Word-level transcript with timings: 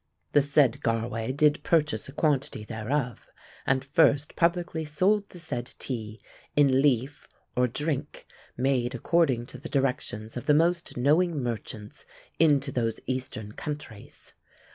The 0.31 0.41
said 0.41 0.79
Garway 0.83 1.31
did 1.31 1.61
purchase 1.61 2.09
a 2.09 2.11
quantity 2.11 2.63
thereof, 2.63 3.27
and 3.67 3.85
first 3.85 4.35
publicly 4.35 4.83
sold 4.83 5.29
the 5.29 5.37
said 5.37 5.75
tea 5.77 6.19
in 6.55 6.81
leaf 6.81 7.27
or 7.55 7.67
drink, 7.67 8.25
made 8.57 8.95
according 8.95 9.45
to 9.45 9.59
the 9.59 9.69
directions 9.69 10.35
of 10.35 10.47
the 10.47 10.55
most 10.55 10.97
knowing 10.97 11.43
merchants 11.43 12.03
into 12.39 12.71
those 12.71 12.99
Eastern 13.05 13.51
countries. 13.51 14.33